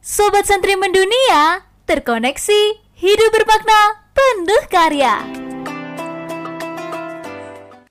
Sobat 0.00 0.48
Santri 0.48 0.80
Mendunia, 0.80 1.60
terkoneksi, 1.84 2.80
hidup 2.96 3.30
bermakna, 3.36 4.00
penuh 4.16 4.64
karya. 4.72 5.20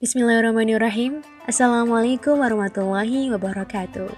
Bismillahirrahmanirrahim. 0.02 1.22
Assalamualaikum 1.46 2.42
warahmatullahi 2.42 3.30
wabarakatuh. 3.30 4.10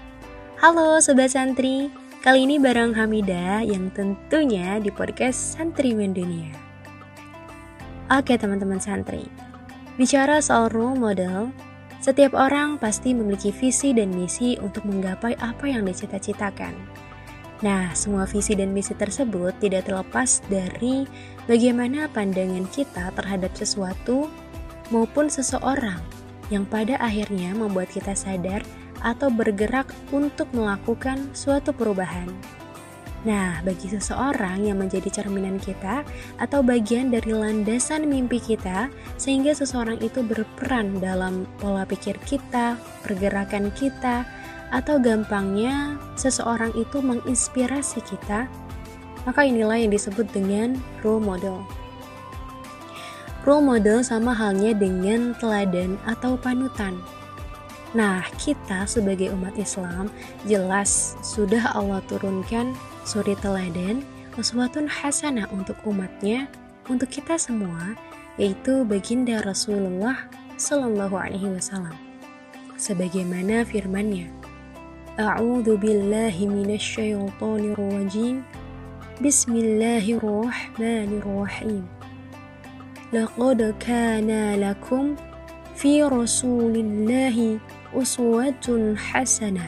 Halo 0.57 0.97
Sobat 1.05 1.37
Santri, 1.37 1.93
kali 2.25 2.49
ini 2.49 2.57
bareng 2.57 2.97
Hamida 2.97 3.61
yang 3.61 3.93
tentunya 3.93 4.81
di 4.81 4.89
podcast 4.89 5.53
Santri 5.53 5.93
Mendunia. 5.93 6.49
Oke 8.09 8.41
teman-teman 8.41 8.81
santri, 8.81 9.29
bicara 10.01 10.41
soal 10.41 10.73
role 10.73 10.97
model, 10.97 11.53
setiap 12.01 12.33
orang 12.33 12.81
pasti 12.81 13.13
memiliki 13.13 13.53
visi 13.53 13.93
dan 13.93 14.09
misi 14.17 14.57
untuk 14.57 14.81
menggapai 14.81 15.37
apa 15.37 15.69
yang 15.69 15.85
dicita-citakan. 15.85 16.73
Nah, 17.63 17.95
semua 17.95 18.27
visi 18.27 18.59
dan 18.59 18.75
misi 18.75 18.91
tersebut 18.91 19.55
tidak 19.63 19.87
terlepas 19.87 20.43
dari 20.51 21.07
bagaimana 21.47 22.11
pandangan 22.11 22.67
kita 22.67 23.15
terhadap 23.15 23.55
sesuatu 23.55 24.27
maupun 24.91 25.31
seseorang 25.31 26.03
yang 26.51 26.67
pada 26.67 26.99
akhirnya 26.99 27.55
membuat 27.55 27.87
kita 27.87 28.11
sadar 28.19 28.67
atau 28.99 29.31
bergerak 29.31 29.87
untuk 30.11 30.51
melakukan 30.51 31.31
suatu 31.31 31.71
perubahan. 31.71 32.27
Nah, 33.23 33.63
bagi 33.63 33.87
seseorang 33.87 34.67
yang 34.67 34.83
menjadi 34.83 35.23
cerminan 35.23 35.55
kita 35.55 36.03
atau 36.43 36.59
bagian 36.59 37.07
dari 37.07 37.31
landasan 37.31 38.11
mimpi 38.11 38.43
kita, 38.43 38.91
sehingga 39.15 39.55
seseorang 39.55 40.03
itu 40.03 40.19
berperan 40.19 40.99
dalam 40.99 41.47
pola 41.63 41.87
pikir 41.87 42.19
kita, 42.27 42.75
pergerakan 43.07 43.71
kita, 43.71 44.27
atau 44.69 45.01
gampangnya 45.01 45.97
seseorang 46.15 46.71
itu 46.77 47.01
menginspirasi 47.01 47.99
kita, 48.05 48.47
maka 49.27 49.41
inilah 49.43 49.79
yang 49.79 49.91
disebut 49.91 50.27
dengan 50.31 50.79
role 51.01 51.23
model. 51.23 51.63
Role 53.43 53.65
model 53.75 53.99
sama 54.05 54.31
halnya 54.31 54.71
dengan 54.71 55.35
teladan 55.35 55.99
atau 56.07 56.39
panutan. 56.39 56.95
Nah, 57.91 58.23
kita 58.41 58.87
sebagai 58.89 59.35
umat 59.35 59.53
Islam 59.59 60.07
jelas 60.47 61.13
sudah 61.21 61.75
Allah 61.75 62.01
turunkan 62.09 62.73
suri 63.05 63.37
teladan 63.43 64.01
uswatun 64.33 64.89
hasanah 64.89 65.45
untuk 65.53 65.77
umatnya, 65.85 66.49
untuk 66.89 67.09
kita 67.13 67.37
semua, 67.37 67.93
yaitu 68.41 68.81
baginda 68.81 69.45
Rasulullah 69.45 70.25
Shallallahu 70.57 71.13
Alaihi 71.13 71.53
Wasallam. 71.53 71.93
Sebagaimana 72.81 73.61
firmannya, 73.61 74.42
أعوذ 75.18 75.76
بالله 75.76 76.36
من 76.46 76.70
الشيطان 76.74 77.62
الرجيم 77.74 78.36
بسم 79.18 79.52
الله 79.52 80.04
الرحمن 80.22 81.10
الرحيم 81.18 81.84
لقد 83.12 83.60
كان 83.82 84.30
لكم 84.62 85.04
في 85.74 86.06
رسول 86.06 86.74
الله 86.76 87.58
أسوة 87.94 88.66
حسنة 88.94 89.66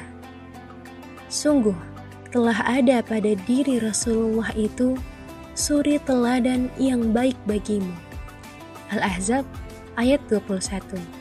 Sungguh, 1.30 1.78
telah 2.34 2.58
ada 2.66 3.02
pada 3.06 3.38
diri 3.46 3.78
Rasulullah 3.78 4.50
itu 4.58 4.98
suri 5.54 5.98
teladan 6.02 6.66
yang 6.74 7.14
baik 7.14 7.38
bagimu. 7.46 7.94
Al-Ahzab 8.90 9.46
ayat 9.94 10.18
21 10.26 11.13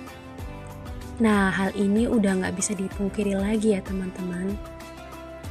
Nah, 1.23 1.55
hal 1.55 1.71
ini 1.79 2.11
udah 2.11 2.43
nggak 2.43 2.55
bisa 2.59 2.75
dipungkiri 2.75 3.39
lagi 3.39 3.79
ya 3.79 3.81
teman-teman. 3.85 4.59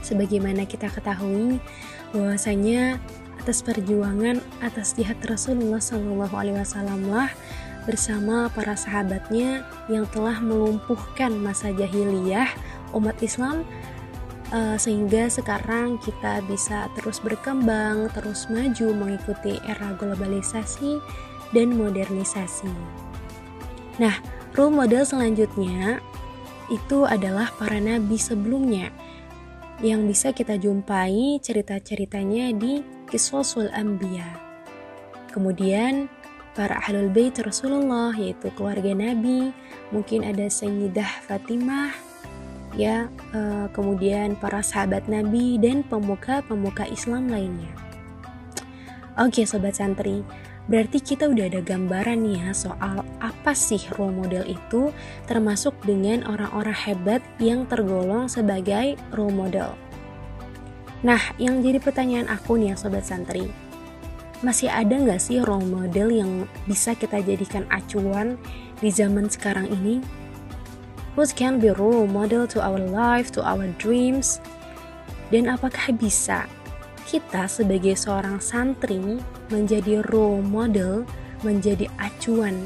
Sebagaimana 0.04 0.68
kita 0.68 0.92
ketahui 0.92 1.64
bahwasanya 2.12 3.00
atas 3.40 3.64
perjuangan 3.64 4.40
atas 4.64 4.96
jihad 4.96 5.20
Rasulullah 5.24 5.80
Shallallahu 5.80 6.36
Alaihi 6.36 6.60
Wasallam 6.60 7.08
lah 7.08 7.32
bersama 7.84 8.48
para 8.52 8.76
sahabatnya 8.76 9.68
yang 9.92 10.08
telah 10.12 10.40
melumpuhkan 10.40 11.36
masa 11.36 11.72
jahiliyah 11.76 12.48
umat 12.96 13.20
Islam 13.20 13.68
uh, 14.56 14.80
sehingga 14.80 15.28
sekarang 15.28 16.00
kita 16.00 16.40
bisa 16.48 16.88
terus 16.96 17.20
berkembang, 17.20 18.08
terus 18.16 18.48
maju 18.48 18.96
mengikuti 18.96 19.60
era 19.68 19.92
globalisasi 20.00 21.04
dan 21.52 21.76
modernisasi. 21.76 22.72
Nah, 24.00 24.16
Role 24.54 24.86
model 24.86 25.02
selanjutnya 25.02 25.98
itu 26.70 27.10
adalah 27.10 27.50
para 27.58 27.82
nabi 27.82 28.22
sebelumnya 28.22 28.94
yang 29.82 30.06
bisa 30.06 30.30
kita 30.30 30.56
jumpai 30.62 31.42
cerita-ceritanya 31.42 32.54
di 32.56 32.86
Kiswasul 33.10 33.74
Anbiya. 33.74 34.26
Kemudian 35.34 36.06
para 36.54 36.78
ahlul 36.86 37.10
bait 37.10 37.34
Rasulullah 37.42 38.14
yaitu 38.14 38.54
keluarga 38.54 38.94
Nabi, 38.94 39.50
mungkin 39.90 40.22
ada 40.22 40.46
Sayyidah 40.46 41.26
Fatimah, 41.26 41.90
ya, 42.78 43.10
uh, 43.34 43.66
kemudian 43.74 44.38
para 44.38 44.62
sahabat 44.62 45.10
Nabi 45.10 45.58
dan 45.58 45.82
pemuka-pemuka 45.86 46.86
Islam 46.90 47.30
lainnya. 47.30 47.74
Oke, 49.18 49.46
sobat 49.46 49.78
santri, 49.78 50.26
Berarti 50.64 51.04
kita 51.04 51.28
udah 51.28 51.52
ada 51.52 51.60
gambaran 51.60 52.24
nih 52.24 52.40
ya 52.40 52.52
soal 52.56 53.04
apa 53.20 53.52
sih 53.52 53.84
role 54.00 54.16
model 54.16 54.48
itu 54.48 54.96
termasuk 55.28 55.76
dengan 55.84 56.24
orang-orang 56.24 56.76
hebat 56.76 57.20
yang 57.36 57.68
tergolong 57.68 58.32
sebagai 58.32 58.96
role 59.12 59.36
model. 59.36 59.76
Nah, 61.04 61.20
yang 61.36 61.60
jadi 61.60 61.84
pertanyaan 61.84 62.32
aku 62.32 62.56
nih 62.56 62.72
ya 62.72 62.76
Sobat 62.80 63.04
Santri, 63.04 63.52
masih 64.40 64.72
ada 64.72 64.96
nggak 64.96 65.20
sih 65.20 65.44
role 65.44 65.68
model 65.68 66.08
yang 66.08 66.48
bisa 66.64 66.96
kita 66.96 67.20
jadikan 67.20 67.68
acuan 67.68 68.40
di 68.80 68.88
zaman 68.88 69.28
sekarang 69.28 69.68
ini? 69.68 70.00
What 71.20 71.36
can 71.36 71.60
be 71.60 71.76
role 71.76 72.08
model 72.08 72.48
to 72.56 72.64
our 72.64 72.80
life, 72.80 73.36
to 73.36 73.44
our 73.44 73.68
dreams? 73.84 74.40
Dan 75.28 75.52
apakah 75.52 75.92
bisa 75.92 76.48
kita 77.08 77.46
sebagai 77.48 77.96
seorang 77.96 78.40
santri 78.40 79.20
menjadi 79.52 80.04
role 80.12 80.44
model, 80.44 81.04
menjadi 81.44 81.92
acuan, 82.00 82.64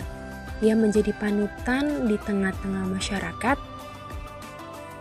ya 0.62 0.74
menjadi 0.74 1.14
panutan 1.18 2.09
di 2.09 2.16
tengah-tengah 2.25 2.86
masyarakat? 2.90 3.58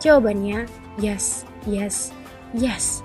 Jawabannya 0.00 0.68
yes, 1.00 1.48
yes, 1.64 2.12
yes. 2.56 3.00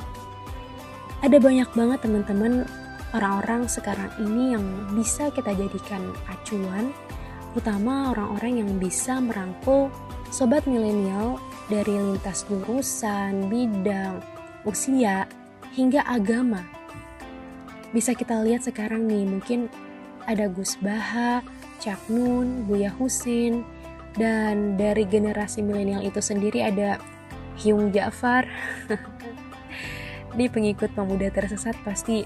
Ada 1.21 1.37
banyak 1.37 1.69
banget 1.77 1.99
teman-teman 2.01 2.65
orang-orang 3.13 3.67
sekarang 3.67 4.09
ini 4.17 4.55
yang 4.55 4.65
bisa 4.95 5.29
kita 5.31 5.53
jadikan 5.53 6.01
acuan, 6.31 6.95
terutama 7.51 8.15
orang-orang 8.15 8.63
yang 8.65 8.71
bisa 8.79 9.19
merangkul 9.19 9.91
sobat 10.31 10.63
milenial 10.63 11.37
dari 11.67 11.93
lintas 11.93 12.47
jurusan, 12.47 13.51
bidang, 13.51 14.23
usia, 14.63 15.27
hingga 15.75 16.03
agama. 16.03 16.63
Bisa 17.91 18.15
kita 18.15 18.39
lihat 18.43 18.63
sekarang 18.63 19.07
nih, 19.07 19.27
mungkin 19.27 19.67
ada 20.27 20.47
Gus 20.47 20.79
Baha, 20.79 21.43
Cak 21.81 22.07
Nun, 22.07 22.63
Buya 22.67 22.93
Husin, 22.93 23.65
dan 24.15 24.75
dari 24.75 25.07
generasi 25.07 25.63
milenial 25.63 26.03
itu 26.03 26.19
sendiri 26.19 26.63
ada 26.63 26.99
Hyung 27.59 27.91
Ja'far. 27.91 28.47
Di 30.37 30.47
pengikut 30.47 30.95
pemuda 30.95 31.27
tersesat 31.27 31.75
pasti 31.83 32.23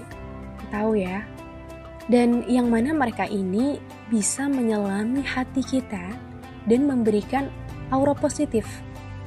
tahu 0.70 0.98
ya. 0.98 1.26
Dan 2.06 2.46
yang 2.46 2.70
mana 2.70 2.94
mereka 2.94 3.26
ini 3.26 3.82
bisa 4.06 4.46
menyelami 4.46 5.26
hati 5.26 5.58
kita 5.58 6.14
dan 6.70 6.86
memberikan 6.86 7.50
aura 7.90 8.14
positif 8.14 8.85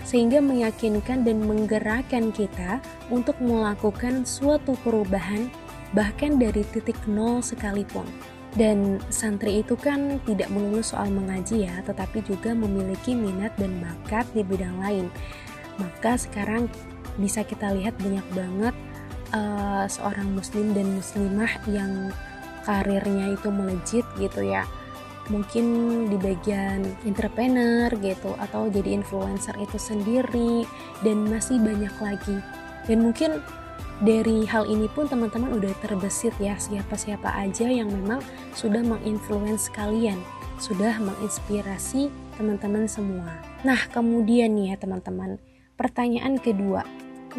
sehingga 0.10 0.42
meyakinkan 0.42 1.22
dan 1.22 1.46
menggerakkan 1.46 2.34
kita 2.34 2.82
untuk 3.14 3.38
melakukan 3.38 4.26
suatu 4.26 4.74
perubahan 4.82 5.54
bahkan 5.94 6.42
dari 6.42 6.66
titik 6.74 6.98
nol 7.06 7.46
sekalipun. 7.46 8.10
Dan 8.58 8.98
santri 9.14 9.62
itu 9.62 9.78
kan 9.78 10.18
tidak 10.26 10.50
melulu 10.50 10.82
soal 10.82 11.14
mengaji 11.14 11.70
ya, 11.70 11.86
tetapi 11.86 12.26
juga 12.26 12.58
memiliki 12.58 13.14
minat 13.14 13.54
dan 13.62 13.78
bakat 13.78 14.26
di 14.34 14.42
bidang 14.42 14.82
lain. 14.82 15.06
Maka 15.78 16.18
sekarang 16.18 16.66
bisa 17.22 17.46
kita 17.46 17.70
lihat 17.78 17.94
banyak 18.02 18.26
banget 18.34 18.76
uh, 19.38 19.86
seorang 19.86 20.34
muslim 20.34 20.74
dan 20.74 20.98
muslimah 20.98 21.54
yang 21.70 22.10
karirnya 22.66 23.38
itu 23.38 23.54
melejit 23.54 24.06
gitu 24.18 24.42
ya 24.42 24.66
mungkin 25.30 25.66
di 26.10 26.18
bagian 26.18 26.84
entrepreneur 27.06 27.90
gitu 28.02 28.34
atau 28.42 28.68
jadi 28.68 28.98
influencer 28.98 29.54
itu 29.62 29.78
sendiri 29.78 30.66
dan 31.06 31.30
masih 31.30 31.62
banyak 31.62 31.94
lagi. 32.02 32.38
Dan 32.90 33.06
mungkin 33.06 33.40
dari 34.02 34.44
hal 34.50 34.66
ini 34.66 34.90
pun 34.92 35.06
teman-teman 35.06 35.56
udah 35.62 35.74
terbesit 35.80 36.34
ya 36.42 36.58
siapa-siapa 36.58 37.30
aja 37.36 37.70
yang 37.70 37.92
memang 37.94 38.24
sudah 38.58 38.82
menginfluence 38.82 39.70
kalian 39.70 40.18
sudah 40.60 41.00
menginspirasi 41.00 42.12
teman-teman 42.36 42.86
semua. 42.86 43.40
Nah 43.64 43.80
kemudian 43.90 44.52
nih 44.54 44.76
ya 44.76 44.76
teman-teman 44.76 45.40
pertanyaan 45.80 46.36
kedua. 46.36 46.84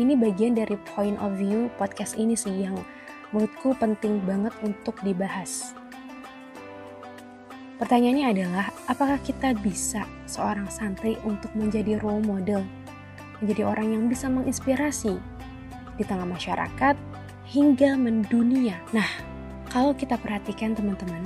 Ini 0.00 0.16
bagian 0.16 0.56
dari 0.56 0.80
point 0.96 1.20
of 1.20 1.36
view 1.36 1.68
podcast 1.76 2.16
ini 2.16 2.32
sih 2.32 2.64
yang 2.64 2.78
menurutku 3.30 3.76
penting 3.76 4.24
banget 4.24 4.54
untuk 4.64 4.96
dibahas. 5.04 5.79
Pertanyaannya 7.80 8.26
adalah, 8.28 8.66
apakah 8.92 9.16
kita 9.24 9.56
bisa 9.56 10.04
seorang 10.28 10.68
santri 10.68 11.16
untuk 11.24 11.48
menjadi 11.56 11.96
role 12.04 12.20
model, 12.20 12.60
menjadi 13.40 13.72
orang 13.72 13.96
yang 13.96 14.04
bisa 14.04 14.28
menginspirasi 14.28 15.16
di 15.96 16.04
tengah 16.04 16.28
masyarakat 16.28 16.92
hingga 17.48 17.96
mendunia? 17.96 18.76
Nah, 18.92 19.08
kalau 19.72 19.96
kita 19.96 20.20
perhatikan 20.20 20.76
teman-teman, 20.76 21.24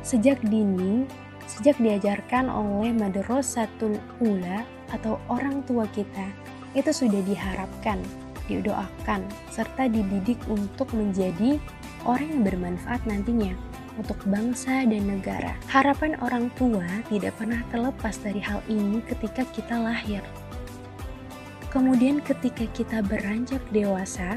sejak 0.00 0.40
dini, 0.48 1.04
sejak 1.44 1.76
diajarkan 1.76 2.48
oleh 2.48 2.96
Madrasatul 2.96 4.00
Ula 4.24 4.64
atau 4.96 5.20
orang 5.28 5.60
tua 5.68 5.84
kita, 5.92 6.24
itu 6.72 6.88
sudah 6.88 7.20
diharapkan, 7.20 8.00
didoakan, 8.48 9.28
serta 9.52 9.92
dididik 9.92 10.40
untuk 10.48 10.88
menjadi 10.96 11.60
orang 12.08 12.32
yang 12.32 12.42
bermanfaat 12.48 13.04
nantinya 13.04 13.52
untuk 14.00 14.16
bangsa 14.28 14.84
dan 14.88 15.04
negara. 15.04 15.56
Harapan 15.68 16.16
orang 16.24 16.48
tua 16.56 16.84
tidak 17.12 17.36
pernah 17.36 17.60
terlepas 17.68 18.16
dari 18.20 18.40
hal 18.40 18.64
ini 18.68 19.04
ketika 19.04 19.44
kita 19.52 19.76
lahir. 19.76 20.24
Kemudian 21.72 22.20
ketika 22.20 22.68
kita 22.76 23.00
beranjak 23.00 23.60
dewasa, 23.72 24.36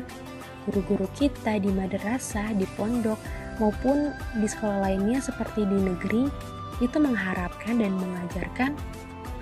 guru-guru 0.68 1.08
kita 1.16 1.60
di 1.60 1.68
madrasah, 1.68 2.56
di 2.56 2.64
pondok, 2.80 3.20
maupun 3.60 4.12
di 4.40 4.48
sekolah 4.48 4.88
lainnya 4.88 5.20
seperti 5.20 5.68
di 5.68 5.78
negeri, 5.84 6.32
itu 6.84 6.98
mengharapkan 7.00 7.80
dan 7.80 7.96
mengajarkan 7.96 8.72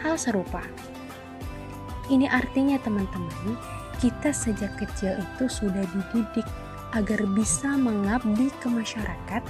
hal 0.01 0.17
serupa. 0.17 0.61
Ini 2.09 2.29
artinya 2.29 2.77
teman-teman, 2.81 3.57
kita 4.01 4.35
sejak 4.35 4.75
kecil 4.75 5.15
itu 5.15 5.45
sudah 5.47 5.85
dididik 5.95 6.45
agar 6.93 7.25
bisa 7.33 7.73
mengabdi 7.73 8.53
ke 8.61 8.67
masyarakat 8.69 9.41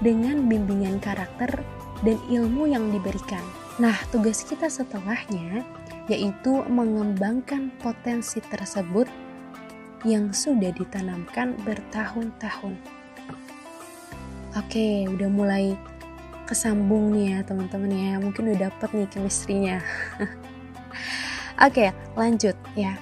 dengan 0.00 0.48
bimbingan 0.48 1.00
karakter 1.00 1.60
dan 2.00 2.16
ilmu 2.32 2.68
yang 2.68 2.88
diberikan. 2.88 3.44
Nah, 3.80 3.96
tugas 4.12 4.44
kita 4.44 4.68
setelahnya 4.68 5.64
yaitu 6.10 6.66
mengembangkan 6.66 7.70
potensi 7.78 8.42
tersebut 8.42 9.06
yang 10.02 10.32
sudah 10.34 10.72
ditanamkan 10.74 11.54
bertahun-tahun. 11.62 12.74
Oke, 14.58 15.06
udah 15.06 15.30
mulai 15.30 15.78
kesambung 16.50 17.14
nih 17.14 17.38
ya 17.38 17.38
teman-teman 17.46 17.92
ya. 17.94 18.12
Mungkin 18.18 18.50
udah 18.50 18.72
dapet 18.72 18.90
nih 18.90 19.08
chemistry-nya. 19.12 19.78
Oke, 21.66 21.94
lanjut 22.18 22.56
ya. 22.74 22.98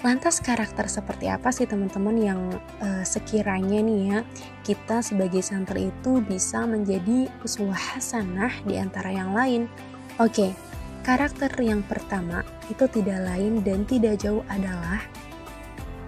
Lantas 0.00 0.40
karakter 0.40 0.88
seperti 0.88 1.28
apa 1.28 1.52
sih 1.52 1.68
teman-teman 1.68 2.16
yang 2.16 2.40
uh, 2.80 3.04
sekiranya 3.04 3.84
nih 3.84 4.00
ya 4.08 4.18
kita 4.64 5.04
sebagai 5.04 5.44
santri 5.44 5.92
itu 5.92 6.24
bisa 6.24 6.64
menjadi 6.64 7.28
uswah 7.44 7.76
hasanah 7.76 8.48
di 8.64 8.80
antara 8.80 9.12
yang 9.12 9.36
lain? 9.36 9.68
Oke, 10.16 10.56
karakter 11.04 11.52
yang 11.60 11.84
pertama 11.84 12.40
itu 12.72 12.88
tidak 12.88 13.28
lain 13.28 13.60
dan 13.60 13.84
tidak 13.84 14.16
jauh 14.24 14.40
adalah 14.48 15.04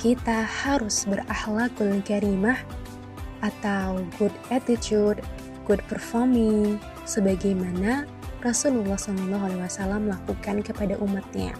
kita 0.00 0.40
harus 0.40 1.04
berakhlakul 1.04 1.92
karimah 2.00 2.56
atau 3.44 4.00
good 4.16 4.32
attitude, 4.48 5.20
good 5.68 5.84
performing 5.92 6.80
sebagaimana 7.04 8.08
Rasulullah 8.40 8.96
SAW 8.96 10.08
lakukan 10.08 10.64
kepada 10.64 10.96
umatnya 10.96 11.52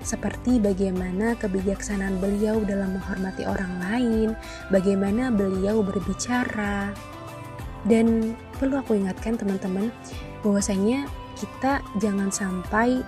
seperti 0.00 0.56
bagaimana 0.60 1.36
kebijaksanaan 1.36 2.16
beliau 2.18 2.64
dalam 2.64 2.96
menghormati 2.96 3.44
orang 3.44 3.72
lain, 3.80 4.28
bagaimana 4.72 5.28
beliau 5.28 5.84
berbicara. 5.84 6.92
Dan 7.84 8.36
perlu 8.60 8.80
aku 8.80 8.96
ingatkan 8.96 9.40
teman-teman 9.40 9.88
bahwasanya 10.44 11.08
kita 11.36 11.80
jangan 12.00 12.28
sampai 12.28 13.00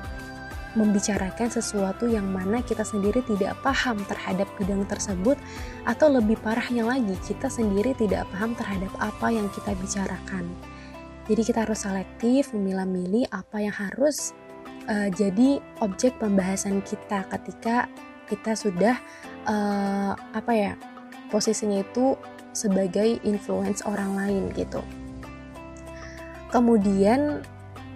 membicarakan 0.73 1.53
sesuatu 1.53 2.09
yang 2.09 2.25
mana 2.33 2.65
kita 2.65 2.81
sendiri 2.81 3.21
tidak 3.29 3.53
paham 3.61 4.01
terhadap 4.09 4.49
bidang 4.57 4.89
tersebut 4.89 5.37
atau 5.85 6.09
lebih 6.09 6.41
parahnya 6.41 6.89
lagi 6.89 7.13
kita 7.29 7.53
sendiri 7.53 7.93
tidak 7.93 8.25
paham 8.33 8.57
terhadap 8.57 8.89
apa 8.97 9.29
yang 9.29 9.45
kita 9.53 9.77
bicarakan. 9.77 10.49
Jadi 11.29 11.43
kita 11.47 11.69
harus 11.69 11.87
selektif 11.87 12.51
memilah-milih 12.51 13.31
apa 13.31 13.63
yang 13.63 13.75
harus 13.77 14.35
uh, 14.89 15.09
jadi 15.13 15.61
objek 15.83 16.17
pembahasan 16.19 16.81
kita 16.83 17.27
ketika 17.29 17.87
kita 18.31 18.57
sudah 18.57 18.97
uh, 19.47 20.15
apa 20.15 20.53
ya 20.55 20.73
posisinya 21.29 21.83
itu 21.83 22.17
sebagai 22.53 23.21
influence 23.25 23.81
orang 23.85 24.17
lain 24.17 24.43
gitu. 24.53 24.85
Kemudian 26.53 27.41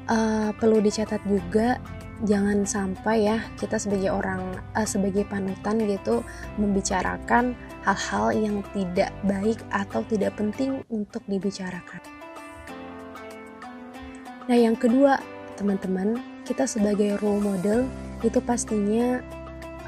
uh, 0.09 0.51
perlu 0.57 0.81
dicatat 0.81 1.21
juga 1.29 1.77
jangan 2.25 2.65
sampai 2.65 3.29
ya 3.29 3.45
kita 3.61 3.77
sebagai 3.77 4.09
orang 4.09 4.41
uh, 4.73 4.89
sebagai 4.89 5.29
panutan 5.29 5.77
gitu 5.85 6.25
membicarakan 6.57 7.53
hal-hal 7.85 8.33
yang 8.33 8.57
tidak 8.73 9.13
baik 9.29 9.61
atau 9.69 10.01
tidak 10.09 10.33
penting 10.41 10.81
untuk 10.89 11.21
dibicarakan. 11.29 12.01
Nah, 14.47 14.55
yang 14.55 14.79
kedua, 14.79 15.19
teman-teman, 15.59 16.23
kita 16.47 16.63
sebagai 16.63 17.19
role 17.19 17.43
model 17.43 17.91
itu 18.23 18.39
pastinya 18.39 19.19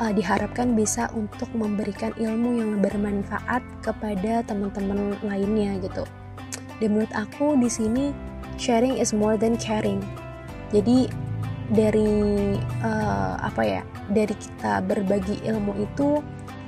uh, 0.02 0.10
diharapkan 0.10 0.74
bisa 0.74 1.06
untuk 1.14 1.46
memberikan 1.54 2.10
ilmu 2.18 2.58
yang 2.58 2.82
bermanfaat 2.82 3.62
kepada 3.86 4.42
teman-teman 4.42 5.14
lainnya 5.22 5.78
gitu. 5.78 6.02
Dan 6.82 6.98
menurut 6.98 7.14
aku 7.14 7.54
di 7.54 7.70
sini 7.70 8.10
sharing 8.58 8.98
is 8.98 9.14
more 9.14 9.38
than 9.38 9.54
caring. 9.54 10.02
Jadi 10.74 11.06
dari 11.70 12.58
uh, 12.82 13.38
apa 13.38 13.62
ya? 13.62 13.82
Dari 14.10 14.34
kita 14.34 14.82
berbagi 14.82 15.38
ilmu 15.46 15.78
itu 15.78 16.18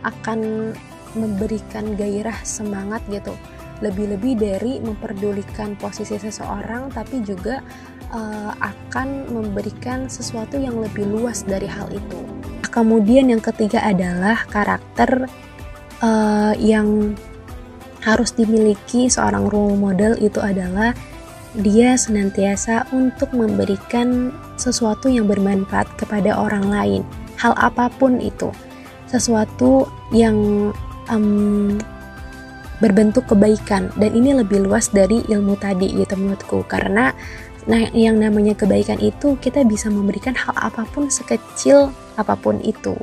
akan 0.06 0.72
memberikan 1.18 1.98
gairah 1.98 2.36
semangat 2.46 3.02
gitu. 3.10 3.34
Lebih-lebih 3.80 4.38
dari 4.38 4.78
memperdulikan 4.78 5.74
posisi 5.80 6.20
seseorang 6.20 6.92
tapi 6.92 7.24
juga 7.24 7.64
uh, 8.14 8.52
akan 8.58 9.30
memberikan 9.30 10.06
sesuatu 10.10 10.58
yang 10.58 10.78
lebih 10.78 11.06
luas 11.06 11.42
dari 11.46 11.66
hal 11.66 11.90
itu. 11.90 12.20
Kemudian 12.70 13.34
yang 13.34 13.42
ketiga 13.42 13.82
adalah 13.82 14.46
karakter 14.46 15.26
uh, 16.02 16.54
yang 16.58 17.18
harus 18.00 18.32
dimiliki 18.32 19.12
seorang 19.12 19.50
role 19.50 19.76
model 19.76 20.16
itu 20.22 20.40
adalah 20.40 20.96
dia 21.58 21.98
senantiasa 21.98 22.86
untuk 22.94 23.34
memberikan 23.34 24.30
sesuatu 24.54 25.10
yang 25.10 25.26
bermanfaat 25.26 25.90
kepada 25.98 26.38
orang 26.38 26.70
lain, 26.70 27.02
hal 27.42 27.58
apa 27.58 27.90
pun 27.90 28.22
itu, 28.22 28.54
sesuatu 29.10 29.90
yang 30.14 30.70
um, 31.10 31.74
berbentuk 32.78 33.26
kebaikan. 33.26 33.90
Dan 33.98 34.14
ini 34.14 34.30
lebih 34.38 34.62
luas 34.62 34.94
dari 34.94 35.26
ilmu 35.26 35.58
tadi 35.58 35.90
gitu 35.90 36.14
menurutku. 36.14 36.62
Karena 36.70 37.10
Nah, 37.70 37.86
yang 37.94 38.18
namanya 38.18 38.58
kebaikan 38.58 38.98
itu 38.98 39.38
kita 39.38 39.62
bisa 39.62 39.86
memberikan 39.86 40.34
hal 40.34 40.50
apa 40.58 40.82
pun 40.90 41.06
sekecil 41.06 41.94
apa 42.18 42.34
pun 42.34 42.58
itu. 42.66 42.98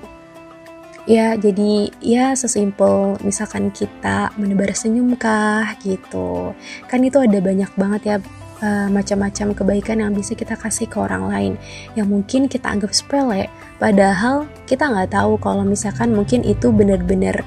Ya, 1.07 1.39
jadi 1.39 1.87
ya 2.03 2.35
sesimpel 2.35 3.15
misalkan 3.23 3.71
kita 3.71 4.35
menebar 4.35 4.75
senyum 4.75 5.15
kah 5.15 5.71
gitu. 5.79 6.51
Kan 6.91 7.07
itu 7.07 7.15
ada 7.23 7.39
banyak 7.39 7.71
banget 7.79 8.01
ya 8.03 8.17
uh, 8.61 8.87
macam-macam 8.91 9.53
kebaikan 9.53 10.03
yang 10.03 10.11
bisa 10.11 10.33
kita 10.33 10.57
kasih 10.57 10.89
ke 10.89 10.97
orang 10.97 11.29
lain 11.29 11.53
yang 11.93 12.09
mungkin 12.09 12.49
kita 12.49 12.69
anggap 12.69 12.93
sepele 12.93 13.49
padahal 13.77 14.49
kita 14.65 14.89
nggak 14.89 15.13
tahu 15.13 15.37
kalau 15.41 15.63
misalkan 15.65 16.13
mungkin 16.13 16.41
itu 16.41 16.73
benar-benar 16.73 17.45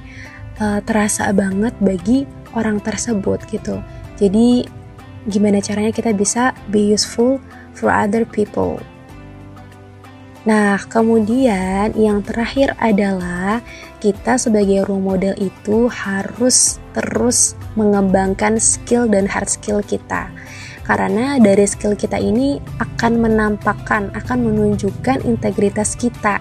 uh, 0.62 0.80
terasa 0.84 1.30
banget 1.34 1.74
bagi 1.82 2.26
orang 2.54 2.78
tersebut 2.82 3.42
gitu 3.50 3.82
jadi 4.18 4.66
gimana 5.28 5.60
caranya 5.60 5.92
kita 5.92 6.16
bisa 6.16 6.56
be 6.72 6.94
useful 6.94 7.42
for 7.76 7.92
other 7.92 8.24
people. 8.24 8.80
Nah, 10.48 10.80
kemudian 10.88 11.92
yang 11.92 12.24
terakhir 12.24 12.72
adalah 12.80 13.60
kita 14.00 14.40
sebagai 14.40 14.88
role 14.88 15.04
model 15.04 15.36
itu 15.36 15.92
harus 15.92 16.80
terus 16.96 17.52
mengembangkan 17.76 18.56
skill 18.56 19.04
dan 19.04 19.28
hard 19.28 19.52
skill 19.52 19.84
kita. 19.84 20.32
Karena 20.88 21.36
dari 21.36 21.68
skill 21.68 21.92
kita 21.92 22.16
ini 22.16 22.56
akan 22.80 23.20
menampakkan, 23.20 24.08
akan 24.16 24.38
menunjukkan 24.40 25.28
integritas 25.28 25.92
kita. 25.92 26.40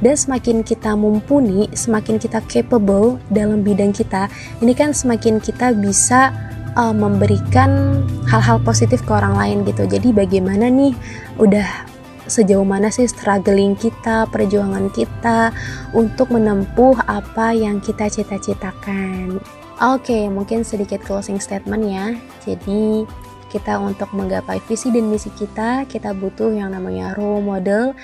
Dan 0.00 0.16
semakin 0.16 0.64
kita 0.64 0.96
mumpuni, 0.96 1.68
semakin 1.76 2.16
kita 2.16 2.40
capable 2.48 3.20
dalam 3.28 3.60
bidang 3.60 3.92
kita, 3.92 4.32
ini 4.64 4.72
kan 4.72 4.96
semakin 4.96 5.36
kita 5.36 5.76
bisa 5.76 6.32
uh, 6.74 6.94
memberikan 6.94 8.02
hal-hal 8.26 8.60
positif 8.62 9.02
ke 9.02 9.12
orang 9.14 9.34
lain 9.34 9.58
gitu. 9.66 9.86
Jadi 9.86 10.14
bagaimana 10.14 10.70
nih 10.70 10.94
udah 11.40 11.66
sejauh 12.30 12.66
mana 12.66 12.92
sih 12.94 13.10
struggling 13.10 13.74
kita, 13.74 14.30
perjuangan 14.30 14.86
kita 14.94 15.50
untuk 15.96 16.30
menempuh 16.30 16.94
apa 17.10 17.50
yang 17.50 17.82
kita 17.82 18.06
cita-citakan. 18.06 19.42
Oke, 19.80 20.28
mungkin 20.28 20.62
sedikit 20.62 21.02
closing 21.02 21.40
statement 21.40 21.88
ya. 21.88 22.06
Jadi, 22.44 23.08
kita 23.50 23.82
untuk 23.82 24.12
menggapai 24.14 24.62
visi 24.68 24.94
dan 24.94 25.10
misi 25.10 25.32
kita, 25.34 25.88
kita 25.90 26.14
butuh 26.14 26.54
yang 26.54 26.70
namanya 26.70 27.18
role 27.18 27.42
model 27.42 27.96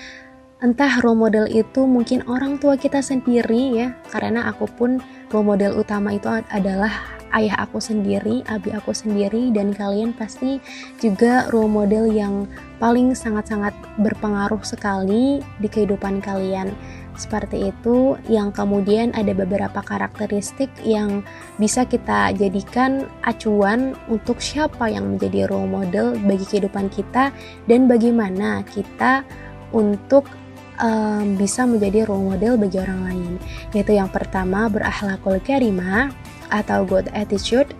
entah 0.64 1.04
role 1.04 1.20
model 1.20 1.44
itu 1.52 1.84
mungkin 1.84 2.24
orang 2.24 2.56
tua 2.56 2.80
kita 2.80 3.04
sendiri 3.04 3.76
ya 3.76 3.92
karena 4.08 4.48
aku 4.48 4.64
pun 4.64 4.96
role 5.28 5.44
model 5.44 5.76
utama 5.76 6.16
itu 6.16 6.32
adalah 6.48 7.15
ayah 7.34 7.66
aku 7.66 7.82
sendiri, 7.82 8.46
abi 8.46 8.70
aku 8.70 8.94
sendiri 8.94 9.50
dan 9.50 9.74
kalian 9.74 10.14
pasti 10.14 10.62
juga 11.02 11.50
role 11.50 11.70
model 11.70 12.06
yang 12.10 12.46
paling 12.78 13.16
sangat-sangat 13.16 13.72
berpengaruh 13.98 14.60
sekali 14.62 15.40
di 15.58 15.68
kehidupan 15.68 16.22
kalian. 16.22 16.70
Seperti 17.16 17.72
itu 17.72 18.20
yang 18.28 18.52
kemudian 18.52 19.08
ada 19.16 19.32
beberapa 19.32 19.80
karakteristik 19.80 20.68
yang 20.84 21.24
bisa 21.56 21.88
kita 21.88 22.36
jadikan 22.36 23.08
acuan 23.24 23.96
untuk 24.12 24.36
siapa 24.44 24.92
yang 24.92 25.16
menjadi 25.16 25.48
role 25.48 25.64
model 25.64 26.12
bagi 26.28 26.44
kehidupan 26.44 26.92
kita 26.92 27.32
dan 27.64 27.88
bagaimana 27.88 28.60
kita 28.68 29.24
untuk 29.72 30.28
um, 30.76 31.40
bisa 31.40 31.64
menjadi 31.64 32.04
role 32.04 32.36
model 32.36 32.60
bagi 32.60 32.78
orang 32.84 33.00
lain. 33.08 33.32
Yaitu 33.72 33.96
yang 33.96 34.12
pertama 34.12 34.68
berakhlakul 34.68 35.40
karimah 35.40 36.12
atau 36.50 36.86
good 36.86 37.08
attitude. 37.12 37.72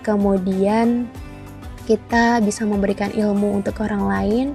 Kemudian 0.00 1.10
kita 1.84 2.40
bisa 2.40 2.62
memberikan 2.64 3.10
ilmu 3.12 3.60
untuk 3.60 3.82
orang 3.82 4.04
lain, 4.06 4.46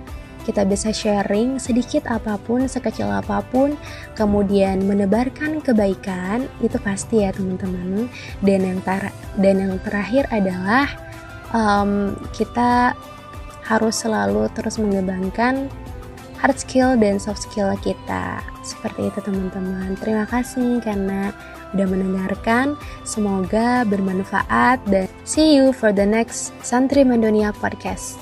kita 0.45 0.61
bisa 0.63 0.93
sharing 0.93 1.57
sedikit 1.57 2.05
apa 2.07 2.37
pun, 2.37 2.69
sekecil 2.69 3.09
apa 3.09 3.41
pun, 3.49 3.73
kemudian 4.13 4.85
menebarkan 4.85 5.59
kebaikan, 5.59 6.45
itu 6.61 6.77
pasti 6.79 7.25
ya 7.25 7.33
teman-teman. 7.33 8.07
Dan 8.45 8.61
yang 8.63 8.79
tar 8.85 9.09
dan 9.41 9.55
yang 9.57 9.75
terakhir 9.81 10.29
adalah 10.29 10.85
um, 11.51 12.13
kita 12.31 12.93
harus 13.65 14.05
selalu 14.05 14.45
terus 14.53 14.77
mengembangkan 14.77 15.67
hard 16.39 16.57
skill 16.57 16.95
dan 16.95 17.19
soft 17.19 17.43
skill 17.45 17.71
kita. 17.83 18.39
Seperti 18.63 19.11
itu 19.11 19.19
teman-teman. 19.21 19.99
Terima 19.99 20.23
kasih 20.29 20.79
karena 20.79 21.35
udah 21.75 21.87
mendengarkan. 21.87 22.79
Semoga 23.03 23.83
bermanfaat 23.83 24.79
dan 24.87 25.11
see 25.27 25.59
you 25.59 25.75
for 25.75 25.91
the 25.91 26.05
next 26.05 26.55
Santri 26.63 27.03
Mandonia 27.03 27.51
Podcast. 27.51 28.17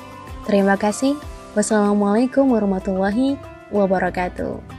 Terima 0.50 0.76
kasih. 0.76 1.16
Wassalamualaikum 1.54 2.50
warahmatullahi 2.50 3.38
wabarakatuh. 3.70 4.73